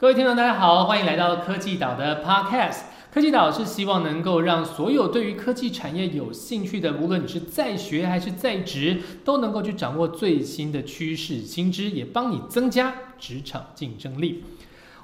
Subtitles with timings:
[0.00, 2.82] 各位听众，大家好，欢迎来到科技岛的 Podcast。
[3.12, 14.44] 科技岛是希望能够让所有对于科技产业有兴趣的，无论你是在学还是在职，都能够去掌握最新的趋势新知，也帮你增加职场竞争力。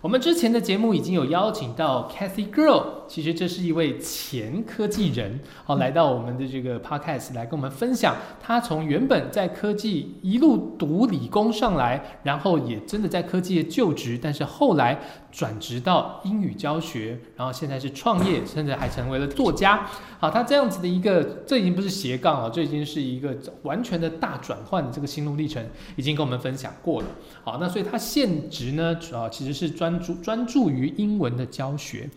[0.05, 15.01] 我们之前的节目已经有邀请到 Cathy Girl，其实这是一位前科技人，好，来到我们的这个 podcast 来跟我们分享，他从原本在科技一路读理工上来，然后也真的在科技业就职，但是后来
[15.35, 19.85] 转职到英语教学，然后现在是创业，甚至还成为了作家。
[20.21, 25.67] 好，他这样子的一个，这已经不是斜杠了，这已经是一个完全的大转换的这个心路历程，
[25.97, 27.09] 已经跟我们分享过了。
[27.43, 32.09] 好，那所以他现职呢，主要其实是专注专注于英文的教学。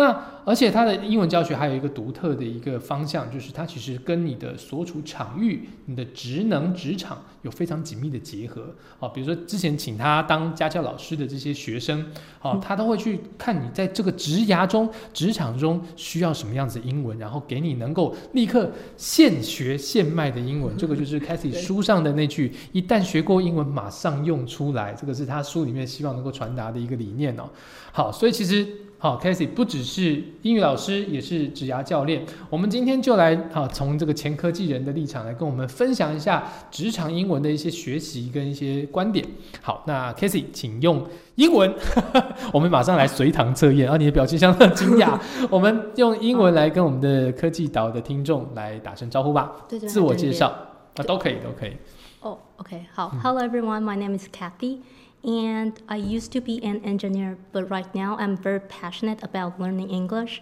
[0.00, 8.74] 那而且他的英文教学还有一个独特的一个方向，就是它其实跟你的所处场域、你的职能、职场有非常紧密的结合。
[8.98, 12.06] 好，比如说之前请他当家教老师的这些学生，
[12.38, 20.74] 好，他都会去看你在这个职涯中、职场中需要什么样子的英文，然后给你能够立刻现学现卖的英文。
[20.78, 27.50] 这个就是 Cathy 书上的那句“一旦学过英文，马上用出来”，这个是他书里面希望能够传达的一个理念哦。
[27.92, 28.66] 好，所以其实。
[29.02, 32.22] 好，Casey 不只是英语老师，也是职涯教练。
[32.50, 39.26] 我们今天就来好从这个前科技人的立场来跟我们分享一下职场英文的一些学习跟一些观点。
[39.62, 41.02] 好，那 Casey 请用
[41.36, 41.74] 英文，
[42.52, 43.90] 我们马上来随堂测验。
[43.90, 45.18] 啊，你的表情相当惊讶。
[45.48, 49.50] 我们用英文来跟我们的科技岛的听众来打声招呼吧。
[49.66, 50.48] 对对，自我介绍
[50.96, 51.74] 啊，都可以，都可以。
[52.20, 54.80] 哦，OK，好，Hello everyone, my name is Kathy.
[55.22, 59.90] And I used to be an engineer, but right now I'm very passionate about learning
[59.90, 60.40] English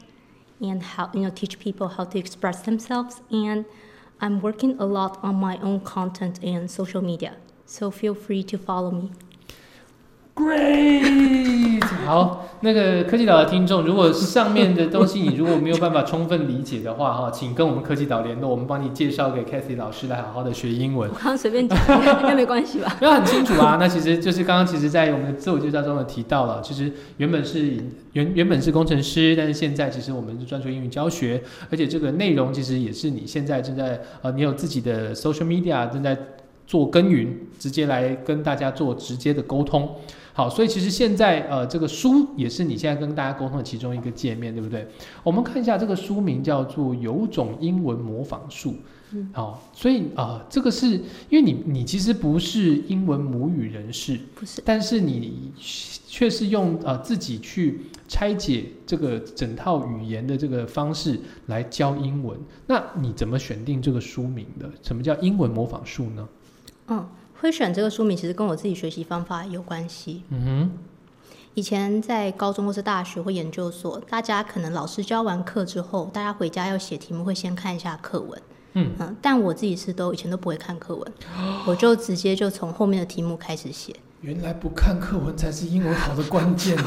[0.61, 3.21] and how you know teach people how to express themselves.
[3.31, 3.65] And
[4.21, 7.37] I'm working a lot on my own content and social media.
[7.67, 9.13] So feel free to follow me.
[10.39, 21.11] Great，好，那个科技岛的听众，如果上面的东西你如果没有办法充分理解的话，哈，请跟我们科技岛联络，我们帮你介绍给 Cathy 老师来好好的学英文。
[21.11, 22.97] 我刚刚随便讲，应该没关系吧？
[23.03, 23.79] 没有很清楚啊。
[23.81, 27.77] 那其实就是刚刚其实，在我们的自我介绍中有提到了，其实原本是
[28.13, 36.17] 原原本是工程师，但是现在其实我们是专注英语教学，而且这个内容其实也是你现在正在呃，你有自己的 social media 正在
[36.65, 39.97] 做耕耘，直接来跟大家做直接的沟通。
[40.39, 44.87] 好，所以其实现在呃，这个书也是你现在跟大家沟通的其中一个界面，对不对？
[45.25, 48.71] 我们看一下这个书名叫做《有种英文模仿术》。
[49.11, 50.91] 嗯，好，所以啊，这个是
[51.29, 62.39] 因为你你其实不是英文母语人士，不是，但是你却是用呃自己去拆解这个整套语言的这个方式来教英文。
[62.69, 64.71] 那你怎么选定这个书名的？
[64.85, 66.29] 什么叫英文模仿术呢？
[66.87, 67.05] 嗯。
[67.41, 70.23] 会选这个书名，其实跟我自己学习方法有关系。
[70.31, 70.71] 嗯哼，
[71.55, 78.43] 以前在高中或是大学或研究所，大家可能老师教完课之后，大家回家要写题目，会先看一下课文。
[78.75, 81.13] 嗯嗯，但我自己是都以前都不会看课文，
[81.67, 83.95] 我就直接就从后面的题目开始写。
[84.21, 86.77] 原来不看课文才是英文好的关键。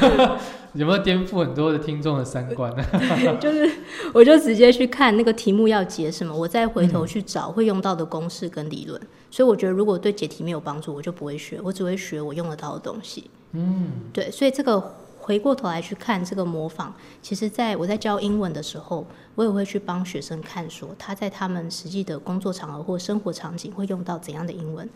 [0.74, 2.84] 有没有颠覆很多的听众的三观呢？
[3.40, 3.70] 就是，
[4.12, 9.00] 我就直接去看那个题目要解什么，我再回头去找会用到的公式跟理论。
[9.30, 13.30] 所以我觉得，如果对解题没有帮助，我就不会学，我只会学我用得到的东西。
[13.52, 14.30] 嗯，对。
[14.30, 14.78] 所以这个
[15.18, 24.86] 回过头来去看这个模仿，其实在我在教英文的时候，我也会去帮学生看，说他在他们实际的工作场合或生活场景会用到怎样的英文，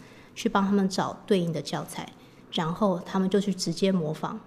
[0.40, 2.08] 去帮他们找对应的教材，
[2.50, 4.40] 然后他们就去直接模仿。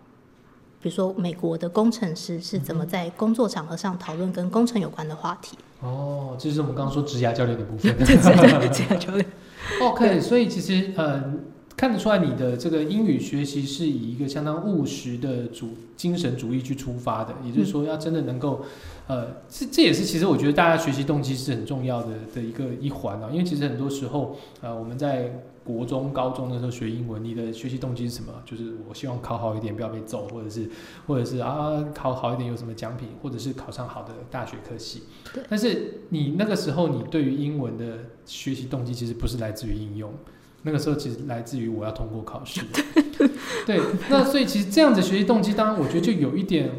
[0.81, 5.55] 比如说，美国的工程师是怎么在工作场合上讨论跟工程有关的话题？
[5.81, 7.95] 哦，这是我们刚刚说职涯教练的部分。
[8.03, 9.23] 职涯教练。
[9.83, 11.31] OK，所以其实呃，
[11.77, 18.65] 看得出来你的这个英语学习是以一个相当务实的主精神主义去出发的，也就是说，要真的能够。
[19.05, 28.33] 呃，这这也是其实我觉得大家学习动机是很重要的的一个一环啊，因为其实很多时候，呃，我们在国中、高中的时候学英文，你的学习动机是什么？
[28.45, 30.69] 就是我希望考好一点，不要被揍，或者是
[31.07, 35.03] 或者是啊考好一点有什么奖品，或者是考上好的大学科系。
[35.49, 40.13] 但是你那个时候，你对于英文的学习动机其实不是来自于应用，
[40.63, 42.61] 那个时候其实来自于我要通过考试。
[43.65, 43.79] 对，
[44.09, 46.71] 那所以其实这样子学习动机，当然我觉得就有一点。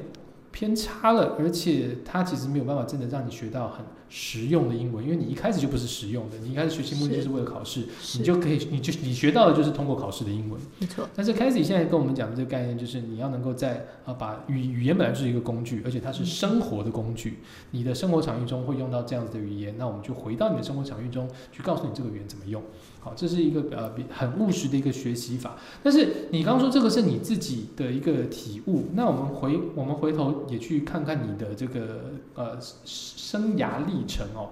[0.57, 7.87] 偏差了，而且它其实没有办法真的让你学到很实用的英文，因为你一开始就不是实用的，你一开始学习目的就是为了考试，
[8.19, 10.61] 你就可以，你就你学到的就是通过考试的英文。
[10.79, 17.39] 没错，但是 k a s e y 现在跟我们讲的这个概念，就是你要能够在啊把语语言本来就是一个工具，而且它是生活的工具。
[17.73, 22.63] 你的生活场域中会用到这样子的语言，那我们就回到你的生活场域中去告诉你这个语言怎么用。
[23.01, 25.57] 好，这是一个呃比很务实的一个学习法。
[25.83, 34.51] 但是你刚刚说这个是你自己的一个体悟，那我们回我们回头也去看看你的这个呃生涯历程哦。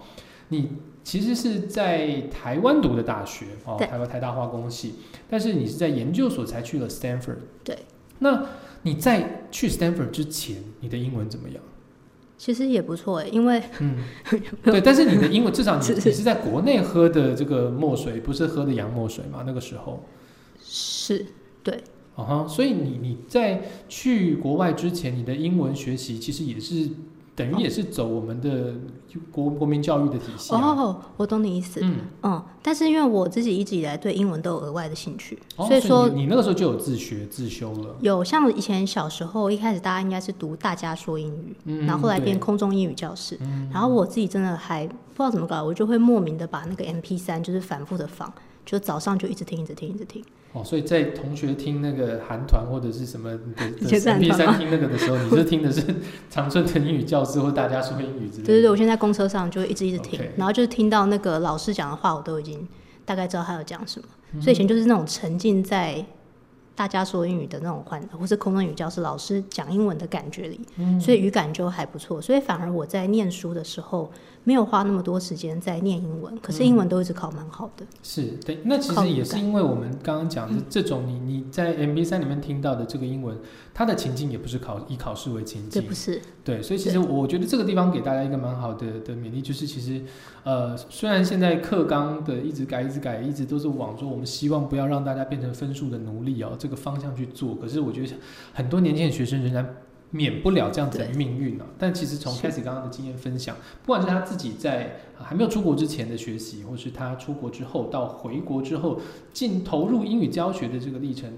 [0.49, 0.69] 你
[1.03, 4.95] 其实是在台湾读的大学哦，台湾台大化工系，
[5.29, 7.39] 但是你是在研究所才去了 Stanford。
[7.65, 7.77] 对，
[8.19, 8.47] 那
[8.83, 11.63] 你在去 Stanford 之前，你的英文怎么样？
[12.37, 13.97] 其实也不错哎，因为嗯，
[14.65, 19.45] 对，但是你的英文至少你 你是在国内喝的这个墨水，不是喝的洋墨水嘛？
[19.47, 20.05] 那个时候，
[20.61, 21.25] 是
[21.63, 21.83] 对
[22.17, 26.91] 啊哈，所以你你在去国外之前，你的英文学习其实也是
[27.35, 28.75] 等于也是走我们的
[29.31, 30.61] 国国民教育的体系、啊。
[30.61, 37.97] 哦，我懂你意思，嗯，嗯，但是因为我自己一直以来对英文都有额外的兴趣，哦所以说你你那个时候就有自学自修了。
[38.01, 43.71] 有像以前小时候一开始大家应该是读大家说英语，嗯，然后后来变空中英语教室，嗯。
[43.73, 48.31] 然后我自己真的还不知道怎么搞，我就会莫名的把那个 M P 三就是反复的放，
[48.65, 50.25] 就早上就一直听，一直听，一直听。
[50.53, 55.83] 哦，所以在同学听那个韩团或者是什么的以前是的韩 MP 三听那个的时候，你是 听的是
[56.29, 58.45] 长春的英语教室或大家说英语之类的。
[58.45, 62.69] 对对对，我现在在公车上就会一直一直听然后就是听到那个老师讲的话，我都已经
[63.07, 64.07] 大概知道他要讲什么。
[64.35, 66.05] 嗯所以以前就是那种沉浸在
[66.75, 72.21] 大家说英语的那种环，或是空中英语教室老师讲英文的感觉里，嗯所以语感就还不错。
[72.21, 74.11] 所以反而我在念书的时候
[74.45, 77.87] 没有花那么多时间在念英文，可是英文都一直考蛮好的。
[78.03, 83.37] 是对，那其实也是因为我们刚刚讲的这种你你在 MB 三里面听到的这个英文，
[83.73, 90.03] 它的情境也不是考以考试为情境这不，是对，所以其实我觉得这个地方给大家一个蛮好的的勉励，就是其实
[90.43, 98.13] 呃，虽然现在课纲的一直改一直改，一直都是往说我们希望不要让大家变成分数的奴隶哦，这个方向去做，可是我觉得
[98.53, 99.77] 很多年轻的学生仍然。
[100.13, 101.67] 免不了这样子的命运啊！
[101.79, 109.01] 但其实从是开始刚刚的经验分享，不管是他自己在呃还没有出国之前的学习，或是他出国之后到回国之后
[109.33, 111.33] 进投入英语教学的这个历程，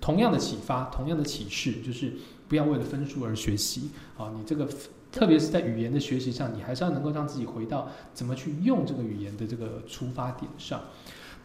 [0.00, 2.14] 同样的启发，同样的启示，就是
[2.48, 4.32] 不要为了分数而学习啊！
[4.34, 4.66] 你这个
[5.12, 10.80] 特别是在语言的学习上，你还是要能够让自己回到怎么去用这个语言的这个出发点上。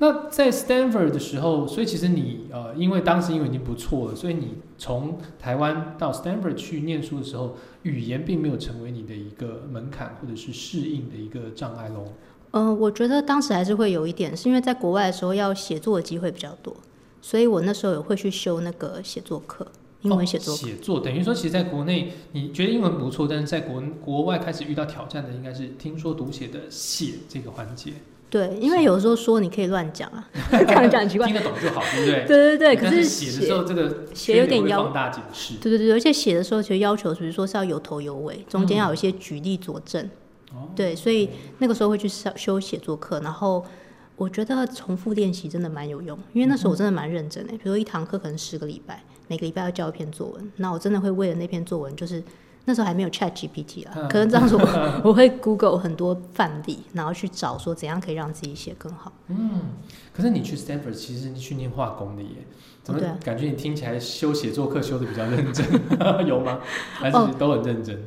[0.01, 12.05] 那在 Stanford 的时候，所以其实你呃，因为当时英文已经不错了，所以你从台湾到 Stanford 去念书的时候，语言并没有成为你的一个门槛或者是适应的一个障碍喽。
[12.53, 16.75] 嗯，我觉得当时还是会有一点，是因为在国外的时候要写作的机会比较多，
[17.21, 19.67] 所以我那时候也会去修那个写作课，
[20.01, 20.57] 英文写作哦。
[20.57, 27.93] 写作等于说，其实在国内你觉得英文不错，但是在国国外开始遇到挑战的，应该是听说读写的写这个环节，
[28.31, 31.27] 对，因为有时候说你可以乱讲啊，这 样讲很奇怪。
[31.27, 32.25] 听得懂就好，对不对？
[32.25, 35.55] 对 对对，可是写写的时候，这个写有点要放大解释。
[35.55, 40.09] 对对对，而且写的时候其实要求，比如说是要有头有尾，中间要有一些举例佐证。
[40.53, 43.65] 哦，对，所以那个时候会去修修写作课，然后
[44.15, 47.51] 我觉得重复练习真的蛮有用，因为那时候我真的蛮认真的。
[47.51, 52.23] 比如说一堂课可能十个礼拜，每个礼拜要交一篇作文，那我真的会为了那篇作文，就是
[52.65, 54.61] 那时候还没有 Chat GPT 啊，嗯可能这样子我
[55.09, 59.11] 我会 Google 很多范例，然后去找说怎样可以让自己写更好。
[59.27, 59.49] 嗯，
[60.13, 62.29] 可是你去 Stanford 其实你去念化工的耶，
[62.83, 65.65] 怎么感觉你听起来修写作课修的比较认真？
[66.27, 66.59] 有吗？
[66.93, 67.99] 还是哦都很认真？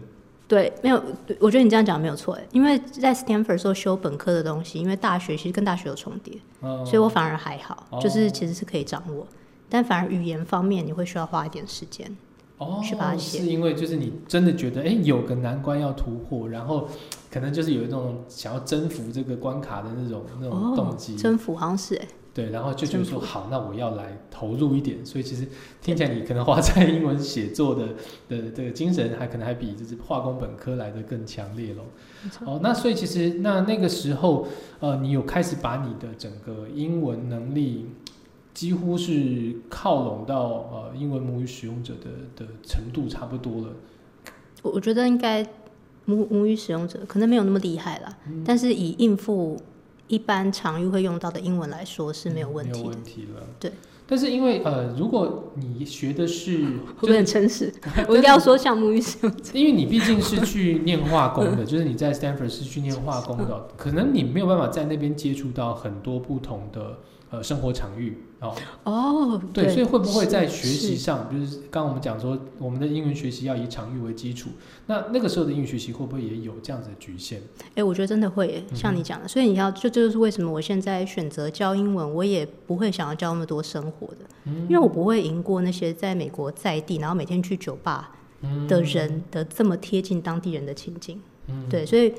[0.46, 1.02] 对，没有，
[1.40, 9.26] 我觉得你这样讲没有错诶，因为在 Stanford 的时候修本科的东西，因为大学其实跟大学有重叠，嗯所以我反而还好，哦就是其实是可以掌握，
[9.70, 12.14] 但反而语言方面你会需要花一点时间。
[12.58, 16.88] 哦，去把它写是因为就是你真的觉得哎有个难关要突破，然后
[17.30, 25.44] 可能就是有一种想要征服这个关卡的那种那种动机，征服好像是哎，对，然后就觉得说好，那我要来投入一点，所以其实
[25.82, 27.88] 听起来你可能花在英文写作的
[28.30, 31.84] 的这个精神，还可能还比就是化工本科来的更强烈咯。
[32.46, 34.46] 哦，那所以其实那那个时候，
[34.78, 37.88] 呃，你有开始把你的整个英文能力
[38.54, 40.40] 几乎是靠拢到
[40.72, 43.68] 呃英文母语使用者的的程度差不多了。
[44.62, 45.44] 我我觉得应该
[46.06, 49.60] 母母语使用者可能没有那么厉害啦，嗯但是以应付
[50.08, 52.84] 一般常用会用到的英文来说是没有问嗯没有。
[52.86, 53.42] 问题了。
[53.58, 53.72] 对。
[54.06, 57.72] 但是因为呃，如果你学的是，会不会很诚实？
[58.06, 59.50] 我应该要说像母语使用者。
[59.54, 66.98] 因为你毕竟是去念化工的， 就是你在 Stanford 是去念化工的，可能你没有办法在那边接触到很多不同的
[67.34, 68.54] 呃生活场域哦。
[68.84, 74.50] 哦，对，所以会不会在学习上，就是刚刚我们讲说，我们的英文学习要以场域为基础，
[74.86, 77.40] 那那个时候的英语学习会不会也有这样子的局限？
[77.74, 84.18] 哎、我觉得真的会，像你讲的，所以你要就这就是为什么我现在选择教英文，我也不会想要教那么多生活的，
[84.68, 88.12] 因为我不会赢过那些在美国在地，然后每天去酒吧
[88.68, 91.20] 的人的这么贴近当地人的情境。
[91.68, 92.10] 对，所以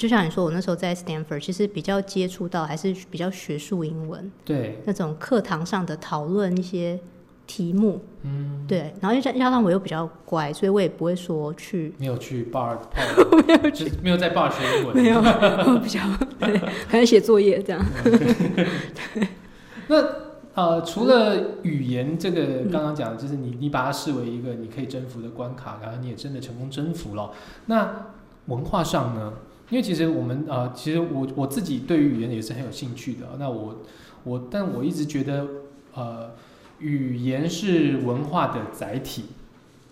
[0.00, 6.98] 就像你说，我那时候在 Stanford，其实比较接触到还是比较学术英文对，那种课堂上的讨论一些
[7.46, 8.00] 题目。
[8.22, 16.00] 嗯，对，然后又加加上我又比较乖，所以我也不会说去 没有去 bar 泡，没有去，没有在 bar 学英文，没有，我比较
[16.40, 17.84] 对，可能写作业这样。
[19.88, 20.02] 那
[20.54, 27.32] 呃，除了语言这个刚刚讲的，就是你你把它视为一个你可以征服的关卡，然后你也真的成功征服了。
[27.66, 28.06] 那
[28.46, 29.34] 文化上呢？
[29.70, 33.36] 因为其实我们呃，其实我我自己对于语言也是很有兴趣的。
[33.38, 33.78] 那我
[34.24, 35.46] 我，但我一直觉得
[35.94, 36.32] 呃，
[36.78, 39.24] 语言是文化的载体。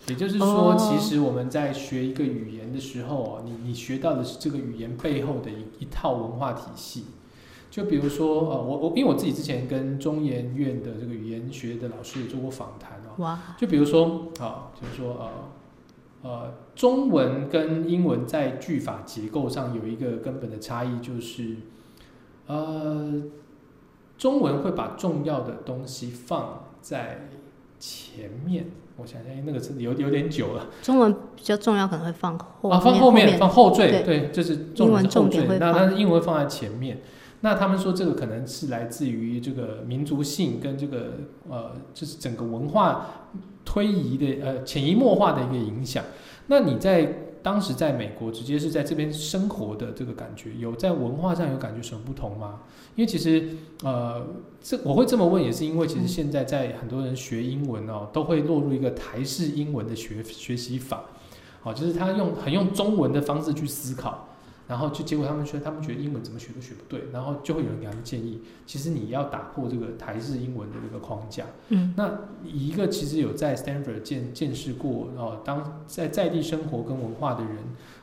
[0.09, 7.05] 也就是说，哦其实我们在学一个语言的时候啊，你你学到的是这个语言背后的一一套文化体系。
[7.71, 15.29] 就比如说，呃，我我因为我自己之前跟中研院的这个语言学的老师也做过访谈啊，哇，就比如说啊，就是说呃
[16.23, 21.57] 呃，中文跟英文在句法结构上有一个根本的差异，就是
[22.47, 23.23] 呃，
[24.17, 27.29] 中文会把重要的东西放在
[27.79, 28.67] 前面。
[28.97, 37.01] 我想想，哎那个字有有点久了中文比较重要，可能会放后啊，放后后面放后缀，对对，这是英重点是后文重点缀，那会放但是英文放在前面。
[37.41, 41.13] 那他们说这个可能是来自于这个民族性跟这个
[41.49, 43.07] 呃，就是整个文化
[43.65, 46.05] 推移的呃潜移默化的一个影响。
[46.49, 52.63] 那你在当时在美国直接是在这边生活的这个感觉，有在文化上有感觉什么不同吗？
[52.97, 53.51] 因为其实
[53.85, 54.27] 呃，
[54.61, 61.05] 这我会这么问，也是因为其实现在在很多人学英文哦，都会落入一个台式英文的学学习法，
[61.61, 64.27] 好、就是他用很用中文的方式去思考。
[64.69, 71.47] 然后就结果他们说，他们觉得英文怎么学都学不对，然后就会有人给他们建议，其实你要打破这个台式英文的这个框架。
[71.71, 77.57] 嗯，那一个其实有在 Stanford 见见识过哦，当在在地生活跟文化的人，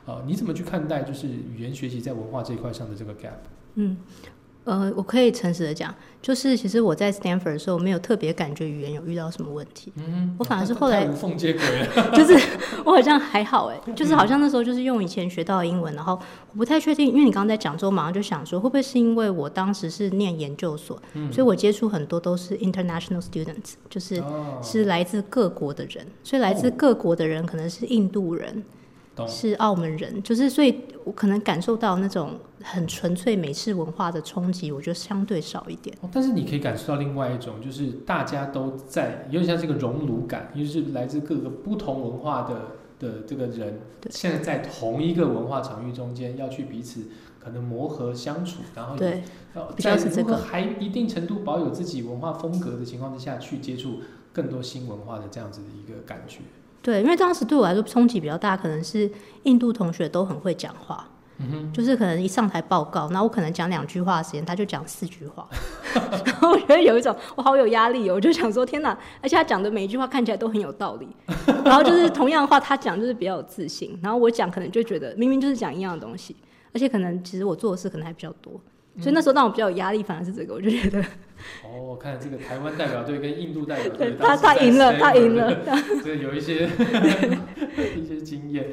[0.05, 3.45] 呃，你怎么去看待就是语言学习在文化这一块上的这个 gap？
[3.75, 3.97] 嗯，
[4.65, 12.11] 呃，我可以诚实的讲，就是其实我在 Stanford 的时候，没有特别感觉语言有遇到什么问题，嗯，我反而是后来无缝接轨了。
[12.15, 12.33] 就是
[12.83, 16.19] 我好像还好哎，就是好像那时候就是用以前学到的英文，然后
[16.51, 28.63] 我不太确定，因为你刚刚在讲之后，马上就想说，会不会是因为我当时是念研究所，嗯所以我接触很多都是 international students，就是哦，是来自各国的人，所以来自各国的人可能是印度人，懂。
[29.27, 32.31] 是澳门人，就是所以我可能感受到那种
[32.63, 35.95] 很纯粹美式文化的冲击，我觉得相对少一点。
[36.01, 42.61] 哦但是你可以感受到另外一种，就是大家都在，有点像这个熔炉感，就是来自各个不同文化的
[42.99, 43.79] 的这个人，
[44.09, 47.05] 现在在同一个文化场域中间，要去彼此
[47.39, 49.23] 可能磨合相处，然后对，
[49.77, 53.99] 在如何是这个还一定程度保有自己文化风格的情况之下去接触
[54.33, 56.39] 更多新文化的这样子的一个感觉。
[56.85, 59.09] 对，因为当时对我来说冲击比较大，可能是
[59.41, 61.03] 印度同学都很会讲话，
[61.39, 65.47] 嗯就是可能一上台报告，然后我可能讲两句话的时间，他就讲四句话，
[66.23, 71.07] 然后我觉得有一种我好有压力哦，我就想说天哪，而且他讲的每一句话看起来都很有道理，
[71.65, 76.35] 然后就是同样的话他讲就是比较有自信，然后我讲可能就觉得明明就是讲一样的东西，
[76.71, 78.61] 而且可能其实我做的事可能还比较多，
[78.99, 80.99] 所以那时候让我比较有压力，反而是这个，我就觉得
[81.63, 85.53] 哦，看来这个台湾代表队跟印度代表队，他他赢了，他赢了，
[86.03, 86.69] 这有一些
[87.97, 88.69] 一些经验。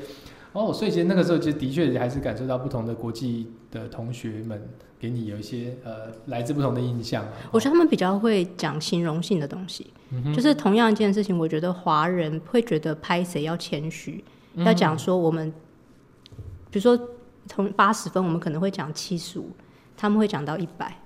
[0.52, 4.69] 哦，所以其实那个时候，其实的确还是感受到不同的国际的同学们
[5.00, 7.33] 给你有一些呃来自不同的印象啊。
[7.50, 14.23] 我觉得他们比较会讲形容性的东西，嗯就是同样一件事情，我觉得华人会觉得拍谁要谦虚，
[14.55, 15.50] 嗯要讲说我们，
[16.71, 17.00] 比如说
[17.47, 19.49] 从八十分，我们可能会讲七十五，
[19.97, 20.99] 他们会讲到一百，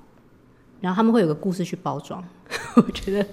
[0.80, 2.22] 然后他们会有个故事去包装。
[2.76, 3.26] 我觉得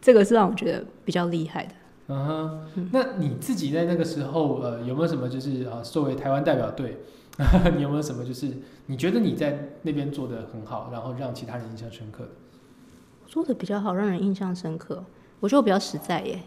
[0.00, 1.74] 这个是让我觉得比较厉害的。
[2.08, 2.26] 嗯
[2.74, 6.98] 哼，那你自己在那个时候，呃，有没有什么就是啊，作为台湾代表队，
[7.76, 8.50] 你有没有什么就是
[8.86, 12.30] 你觉得你在那边做的很好，然后让其他人印象深刻的？
[13.26, 15.02] 做的比较好，让人印象深刻。
[15.40, 16.42] 我觉得我比较实在耶，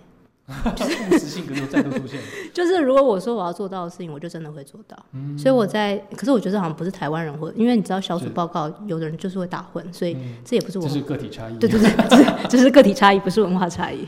[0.48, 2.20] 务实性格又再度出现。
[2.54, 4.98] 就是如果我说我要做到的事情，我就真的会做到。
[5.14, 11.58] 嗯所以我在，可是我觉得好像不是台湾人或，因为你知道小组报告有的人就是会打混，所以嗯，这也不是我这是个体差异。
[11.58, 14.08] 对对对， 这这是个体差异，不是文化差异。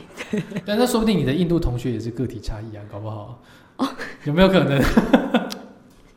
[0.64, 3.42] 但那说不定你的印度同学也是个体差异啊，搞不好。
[3.76, 3.88] 哦，
[4.24, 4.82] 有没有可能？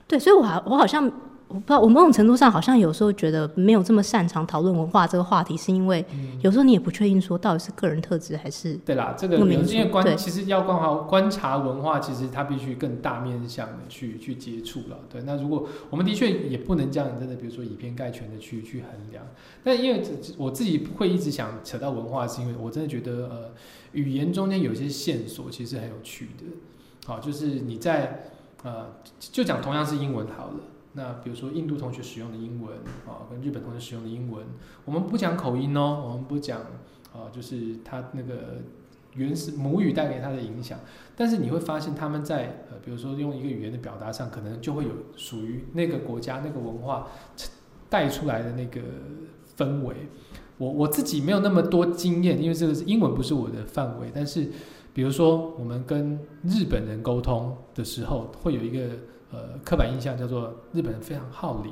[0.08, 1.12] 对，所以我好我好像
[1.54, 6.04] 我不知道，我某种程度上好像有时候觉得没有这么擅长讨论文化这个话题，是因为
[6.42, 14.98] 有时候你也不确定说到底是个人特质还是对啦，这个因为观其实要观察观察文化，其实它必须更大面向的去去接触了。
[15.08, 19.24] 对，那如果我们的确也不能这样真的，比如说以偏概全的去去衡量。
[19.64, 20.04] 但因为
[20.38, 23.52] 我自己会一直想扯到文化，是因为我真的觉得呃，
[23.92, 26.46] 语言中间有些线索其实很有趣的。
[27.06, 28.32] 好，就是你在
[28.64, 28.88] 呃，
[29.20, 30.54] 就讲同样是英文好了。
[30.94, 34.46] 那比如说印度同学使用的英文啊，跟日本同学使用的英文，
[34.86, 36.62] 我们不讲口音哦，我们不讲
[37.12, 38.62] 啊，就是他那个
[39.16, 40.80] 原始母语带给他的影响。
[41.16, 47.08] 但是你会发现他们在呃，比如说用一个语言的表达上，可能就会有属于那个国家那个文化
[47.90, 48.82] 带出来的那个
[49.58, 49.96] 氛围。
[50.60, 54.12] 我我自己没有那么多经验，因为这个是英文不是我的范围。
[54.14, 54.48] 但是
[54.94, 58.96] 比如说我们跟日本人沟通的时候，会有一个
[59.34, 61.72] 呃刻板印象，叫做日本人非常好礼，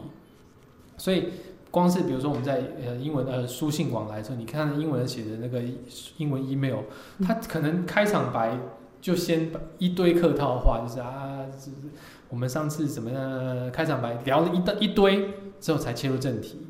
[0.98, 1.28] 所以。
[1.72, 5.64] 光是比如说我们在呃英文呃书信往来的时候，你看英文写的那个
[6.18, 6.80] 英文 email，
[7.26, 8.58] 他可能开场白
[9.00, 11.72] 就先把一堆客套话，就是啊，是
[12.28, 15.30] 我们上次怎么样开场白聊了一大一堆
[15.62, 16.68] 之后才切入正题。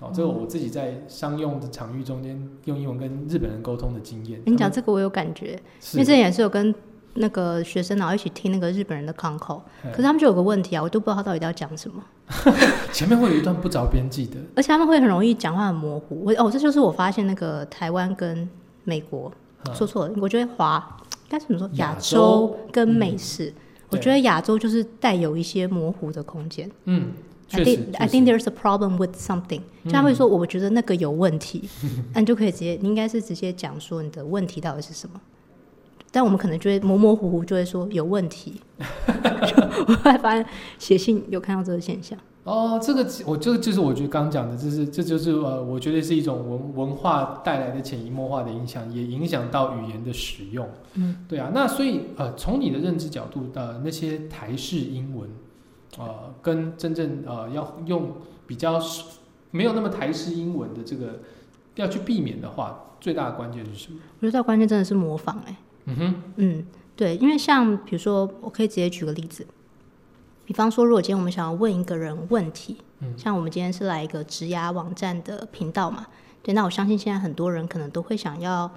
[0.00, 4.42] 哦，这个我自己在商用的场域中间用英文跟日本人沟通的经验。
[4.44, 6.74] 你讲这个我有感觉，是因为之前也是有跟
[7.14, 12.02] 那个学生然后一起听那个日本人的康口，嗯可是他们就有个问题啊，我都不知道他到底要讲什么，
[12.92, 16.24] 前面会有一段不着边际的，而且他们会很容易讲话很模糊。
[16.24, 18.48] 我哦，这就是我发现那个台湾跟
[18.84, 19.32] 美国
[19.66, 19.74] 嗯。
[19.74, 21.68] 说错了，我觉得华应该怎么说？
[21.74, 23.52] 亚亚洲洲跟美式，
[23.90, 26.70] 我觉得亚洲就是带有一些模糊的空间。
[26.84, 27.12] 嗯
[27.52, 31.68] ，I think I think there's a problem with something，就他会说，我觉得那个有问题，
[32.12, 35.20] 那你就可以直接，你应该是直接讲说你的问题到底是什么。
[36.14, 39.56] 但我们可能就会模模糊糊就会说有问题，就
[39.88, 40.46] 我后来发现
[40.78, 42.16] 写信有看到这个现象。
[42.44, 50.68] 哦，这个我这个就是我觉得刚刚讲的，这是这就是呃，我觉得是一种文文化带来的潜移默化的影响，也影响到语言的使用。
[50.94, 55.28] 嗯，对啊，那所以呃，从你的认知角度，呃，那些台式英文，
[55.98, 58.12] 呃，跟真正呃要用
[58.46, 58.80] 比较
[59.50, 61.20] 没有那么台式英文的这个
[61.74, 63.98] 要去避免的话，最大的关键是什么？
[64.20, 65.56] 我觉得关键真的是模仿、哎，
[65.86, 69.46] 嗯哼，嗯，对，因为像比如说，我可以直接举个例子，
[70.44, 76.06] 比方说，如果今天我们想要问一个人问题，嗯像我们今天是来一个职涯网站的频道嘛，
[76.42, 78.70] 对，那我相信现在很多人可能都会想要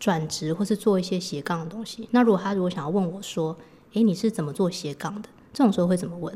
[0.00, 2.08] 转职或是做一些斜杠的东西。
[2.10, 3.56] 那如果他如果想要问我说，
[3.92, 5.28] 诶，你是怎么做斜杠的？
[5.52, 6.34] 这种时候会怎么问？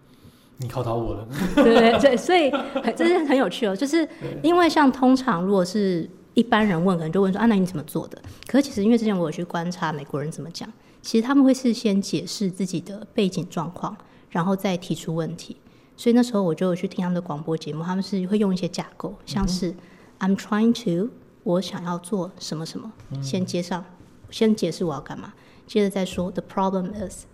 [0.60, 1.26] 你考倒我了。
[1.54, 4.06] 对对对，所以很这是很有趣哦，就是
[4.42, 8.22] 因为像通常如果是一般人问，可能就问说啊，那你怎么做的？
[8.46, 10.72] 可是其实因为之前我有去观察美国人怎么讲，
[11.02, 13.96] 其实他们会事先解释自己的背景状况，
[14.30, 15.56] 然后再提出问题。
[15.96, 19.74] 所以那时候我就有去听他们的广播节目，他们是会用一些架构，像是
[20.20, 21.10] I'm trying to，
[21.42, 23.84] 我想要做什么什么，先接上，
[24.30, 25.34] 先解释我要干嘛，
[25.66, 27.24] 接着再说 The problem is，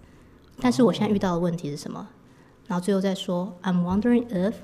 [0.62, 2.08] 但是我现在遇到的问题是什么？
[2.66, 4.54] 然后最后再说 I'm wondering if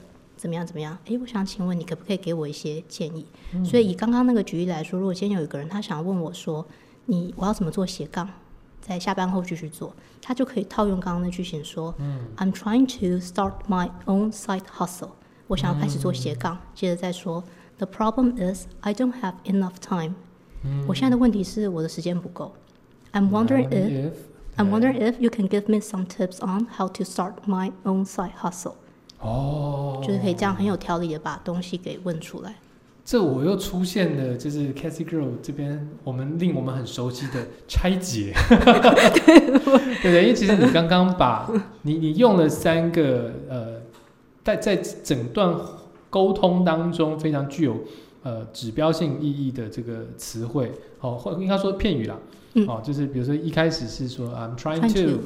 [0.41, 0.97] 怎么样怎么样？
[1.05, 3.27] 诶，我想请问你可不可以给我一些建议？
[3.63, 6.67] 所以以刚刚那个举例来说，如果今天有一个人他想要问我说，
[7.05, 8.27] 你我要怎么做斜杠，
[8.81, 11.95] 在下班后继续做，他就可以套用刚刚那句型说、
[12.39, 15.11] I'm trying to start my own side hustle，
[15.47, 17.45] 我想要开始做斜杠，接着再说
[17.77, 20.15] The problem is I don't have enough time，、
[20.87, 22.55] 我现在的问题是我的时间不够。
[23.13, 24.13] I'm wondering if if
[24.57, 28.05] I'm wondering if you can give me some tips on how to start my own
[28.05, 28.75] side hustle，、
[29.21, 32.55] 哦，就是可以这样很有条理的把东西给问出来。
[33.05, 41.51] 这我又出现了，就是 Cassie Girl 这边我们令我们很熟悉的 拆解，对对，因为其实你刚刚把
[41.83, 43.81] 你你用了三个呃，
[44.45, 45.55] 在在整段
[46.09, 47.79] 沟通当中非常具有
[48.23, 52.17] 呃指标性意义的这个词汇，哦，或应该说片语啦，
[52.55, 55.21] 嗯哦，就是比如说一开始是说 I'm trying to。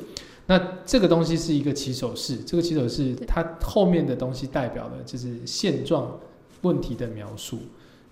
[0.46, 6.18] 那这个东西是一个起手式，这个起手式它后面的东西代表的就是现状
[6.62, 7.58] 问题的描述，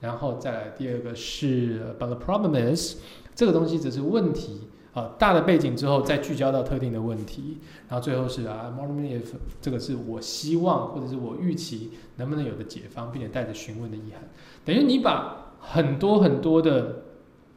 [0.01, 2.97] 然后再来第二个是呃 But the problem is，
[3.35, 4.63] 这个东西只是问题
[4.95, 9.25] 啊、呃大的背景之后再聚焦到特定的问题，然后最后是啊 m o r n if
[9.61, 14.23] 这个是我希望或者是我预期能不能有的解方，并且带着询问的意涵，
[14.65, 17.03] 等于你把很多很多的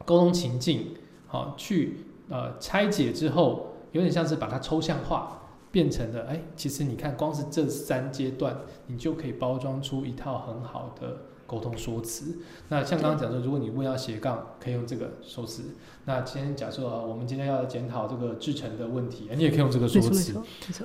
[0.04, 0.88] 沟通情境
[1.26, 5.42] 好、去呃拆解之后，有点像是把它抽象化。
[5.72, 8.56] 变成了，哎，其实你看，光是这三阶段，
[8.86, 12.38] 你就可以包装出一套很好的沟通说辞。
[12.68, 15.74] 那像刚刚讲说，如果你问要斜杠，可以用这个说辞。
[16.06, 20.32] 那今天假设啊，我们今天要检讨这个制成的问题，你也可以用这个说辞。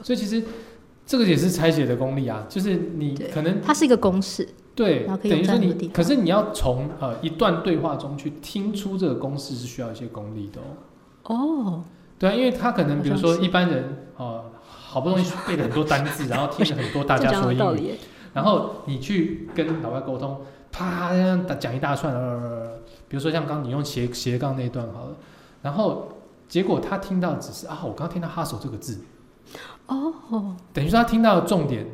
[0.04, 0.43] 所以其实
[1.06, 4.45] 这个也是拆解的功力啊，就是你可能它是一个公式，
[4.76, 10.65] 对，等于说你，可是你要从呃一段对话中去听出这个公式是需要一些功力的哦。
[11.24, 11.84] 哦，
[12.21, 17.95] 对啊，因为他可能比如说一般人呃好不容易背了很多单字，然后听了很多大家说英语。
[18.31, 20.39] 然后你去跟老外沟通，
[20.71, 21.10] 啪
[21.60, 25.15] 讲一大串，呃，比如说像刚你用斜斜杠那一段好了，
[25.63, 26.10] 然后
[26.47, 29.03] 结果他听到只是啊，我刚刚听到 hustle 这个字，
[29.88, 31.86] 哦，等于说他听到的重点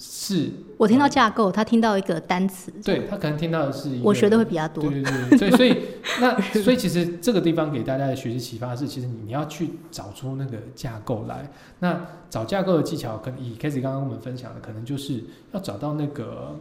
[0.00, 5.02] 是，我听到架构，他听到一个单词，对他可能听到的是我学的会比较多对。
[5.02, 5.76] 对对，所以所以
[6.22, 11.50] 那所以其实这个地方给大家的学习启发是，其实你你要去找出那个架构来。
[11.80, 16.54] 那找架构的技巧，可能以 k e y 刚刚跟我们分享的，可能就是要找到那个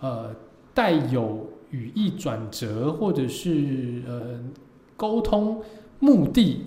[0.00, 0.34] 呃
[0.72, 4.40] 带有语义转折或者是呃
[4.96, 5.62] 沟通
[5.98, 6.64] 目的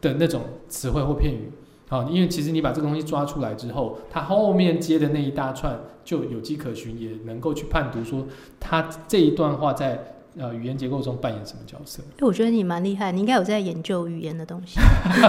[0.00, 1.50] 的那种词汇或片语。
[1.88, 8.26] 好，因为其实你把这个东西抓出来之后，它后面接的那一大串就有迹可循，也能够去判读说
[8.58, 12.02] 它这一段话在呃语言结构中扮演什么角色。
[12.18, 14.80] 哎，我觉得你蛮厉害，你应该有在研究语言的东西，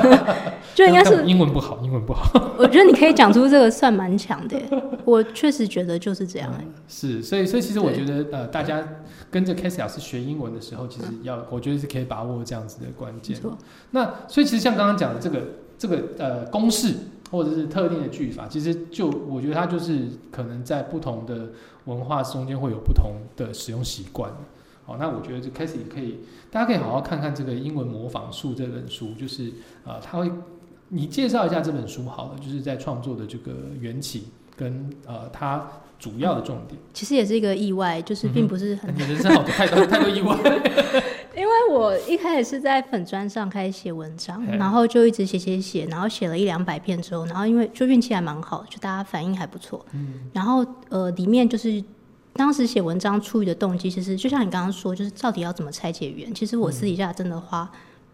[0.73, 2.31] 就应该是，英文不好，英文不好。
[2.57, 4.57] 我觉得你可以讲出这个算蛮强的。
[5.05, 6.65] 我确实觉得就是这样哎。
[6.87, 8.83] 是，所以所以其实我对觉得呃，大家
[9.29, 13.39] 跟着 k a s e y 老师学英文的时候，其实要、我觉得是可以把握这样子的关键。
[13.91, 15.41] 那所以其实像刚刚讲的这个
[15.77, 16.93] 这个呃公式
[17.29, 21.49] 或者是特定的句法，其实就我觉得它就是可能在不同的
[21.85, 24.31] 文化中间会有不同的使用习惯。
[24.85, 29.51] 好，那我觉得这 e y 也可以，大家可以好好看看这个《英文模仿术》这本书，就是
[29.83, 30.31] 呃，他会
[30.87, 36.79] 你介绍一下这本书好了，就是在创作的这个缘起跟呃它主要的重点。
[36.93, 40.37] 其实也是一个意外，就是并不是很你人生好多太多太多意外。
[41.69, 49.85] 我一开始是在粉砖上开始写文章，然后就一直写写写，然后写了一两百篇之后，然后因为就运气还蛮好，就大家反应还不错。
[49.93, 51.83] 嗯然后呃，里面就是
[52.33, 56.33] 当时写文章出于的动机，其实就像你刚刚说，就是到底要怎么拆解语言。
[56.33, 57.69] 其实我私底下真的花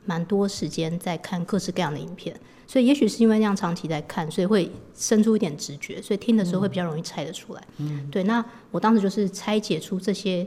[0.05, 2.35] 蛮多时间在看各式各样的影片，
[2.67, 7.61] 所以也许是因为那样长期在看，所以会生出一点直觉，所以听的时候会比较容易猜得出来。
[7.77, 10.45] 嗯对，那我当时就是拆解出这些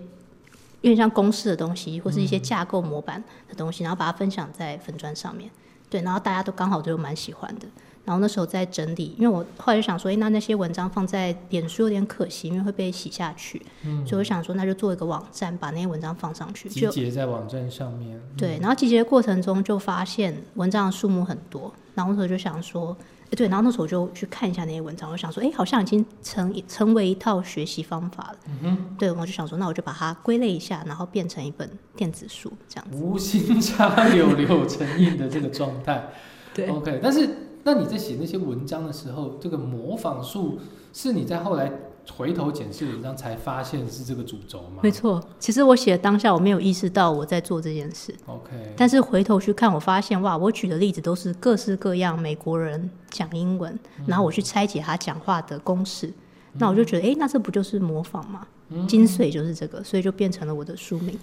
[0.87, 5.51] 有点像公式的东西，或是一些架构模板的东西，然后把它分享在粉砖上面。
[5.91, 7.67] 对，然后大家都刚好都蛮喜欢的。
[8.05, 16.69] 然后那时候在整理，因为我后来就想说，诶，那那些文章放在脸书有点可惜，因为会被洗下去，嗯，所以我想说，那就做一个网站，把那些文章放上去。
[16.69, 18.21] 集就结在网站上面。
[18.39, 22.97] 对，然后集结的过程中就发现文章的数目很多，然后那时候就想说，诶
[23.31, 28.39] 对，然后那时候我就去看一下那些文章，我想说，哎，好像已经成成为一套学习方法了。
[28.47, 32.97] 嗯哼对，我就想说，那我就把它归类一下，然后变成一本电子书这样子。
[32.97, 36.09] 无心插柳柳成荫的这个状态。
[36.55, 37.29] 对 OK，但是
[37.65, 40.59] 那你在写那些文章的时候，这个模仿术
[40.93, 41.71] 是你在后来
[42.15, 44.81] 回头检视文章才发现是这个主轴吗？
[44.83, 56.13] 没错，其实我写的当下我没有意识到我在做这件事，OK，但是回头去看，我发现哇，我举的例子都是各式各样美国人讲英文，然后我去拆解他讲话的公式，
[56.55, 58.47] 那我就觉得，哎、那这不就是模仿吗？
[58.89, 61.19] 精髓就是这个，所以就变成了我的书名。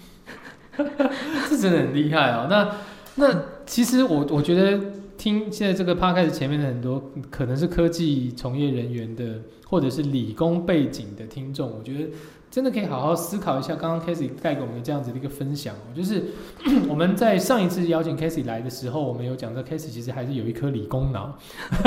[1.48, 2.46] 这真的很厉害哦。
[2.48, 2.74] 那
[3.16, 4.80] 那其实我我觉得
[5.24, 12.10] 听现在这个 p 开始前面的很多可能是科技从业人员的，或者是理工背景的听众，我觉得
[12.50, 15.74] 真的可以好好思考一下刚刚 k a s e y 带给我们这样子的一个分享。
[15.76, 16.24] 哦，就是
[16.90, 21.38] 我们在上一次邀请 k a s e y 来的时候，我们有讲到 k a s e y 其实还是有一颗理工脑，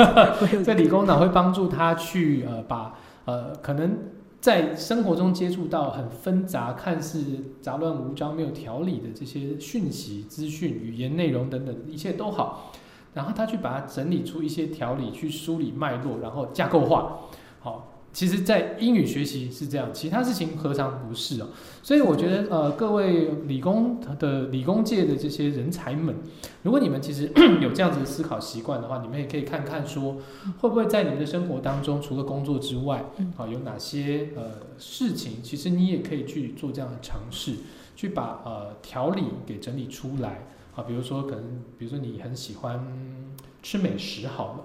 [0.66, 3.98] 这理工脑会帮助他去呃把呃可能
[4.40, 7.22] 在生活中接触到很纷杂、看似
[7.62, 12.72] 杂乱无章、没有条理的这些讯息、资讯、语言内容等等，一切都好，
[13.14, 17.18] 然后他去把它整理出一些条理，去梳理脉络，然后架构化。
[17.60, 21.48] 好，其实，在英语学习是这样，其他事情何尝不是哦？
[21.82, 26.14] 所以我觉得，呃，各位理工的理工界的这些人才们，
[26.62, 30.16] 如果你们其实 有这样子的思考习惯的话，你们也可以看看说，
[30.60, 37.56] 会不会在你们的生活当中，除了工作之外，嗯啊，有哪些呃事情，其实你也可以去做这样的尝试，
[37.94, 40.46] 去把呃条理给整理出来
[40.78, 40.84] 啊。
[40.86, 44.64] 比如说，可能比如说你很喜欢吃美食，好了，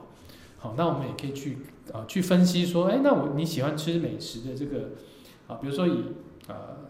[0.59, 1.57] 好，那我们也可以去
[1.91, 4.91] 啊去分析说，哎，那我你喜欢吃美食的这个
[5.47, 6.03] 啊，比如说以
[6.47, 6.83] 呃。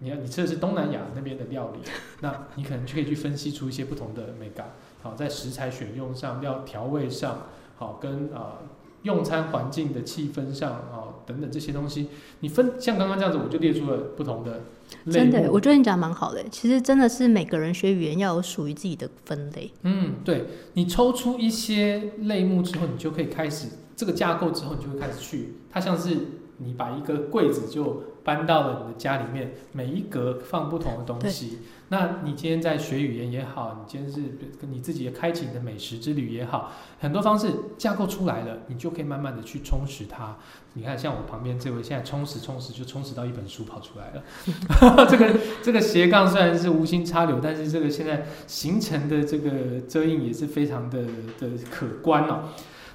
[0.00, 1.78] 你要你吃的是东南亚那边的料理，
[2.20, 4.72] 那你可能就可以去分析出一些不同的美感。
[5.00, 8.58] 好，在食材选用上、料调味上，好跟啊、
[9.02, 12.08] 用餐环境的气氛上啊、等等这些东西，
[12.40, 14.62] 你分像刚刚这样子，我就列出了不同的
[15.10, 16.42] 真的，我觉得你讲得蛮好的。
[16.50, 19.70] 其实真的是每个人学语言要有属于自己的分类。
[19.82, 26.16] 嗯，对你抽出一些类目之后，你就可以开始这个架构之后，你就会开始去，它像是
[26.58, 31.60] 你把一个柜子就搬到了你的家里面，每一格放不同的东西。
[31.90, 34.20] 那你今天在学语言也好，你今天是
[34.58, 40.36] 跟你自己开启你的美食之旅也好，很多方式架构出来了，你就可以慢慢的去充实它。
[40.72, 44.24] 你看，像我旁边这位，现在充实充实就充实到一本书跑出来了。
[45.06, 51.02] 这个这个斜杠虽然是无心插柳，但是这个现在形成的这个遮印也是非常的
[51.38, 52.48] 的可观哦。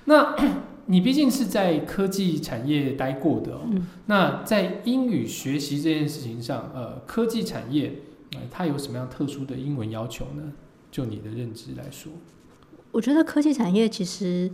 [0.05, 0.35] 那
[0.87, 3.61] 你毕竟是在科技产业待过的哦，
[4.07, 7.93] 那在英语学习这件事情上，呃，科技产业。
[8.51, 10.43] 它有什么样特殊的英文要求呢？
[10.91, 12.11] 就你的认知来说，
[12.91, 14.51] 我觉得科技产业其实，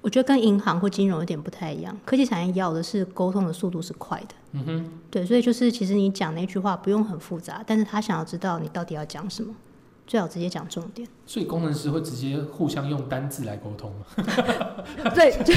[0.00, 1.94] 我觉得跟银行或金融有点不太一样。
[2.06, 9.54] 科技产业要的是沟通的速度是快的，嗯哼，对，所以就是其实你讲那句话不用很复杂，但是他想要知道你到底要讲什么。
[10.06, 11.08] 最好直接讲重点。
[11.26, 14.06] 所以工程师会直接互相用单字来沟通吗？
[15.14, 15.52] 对， 就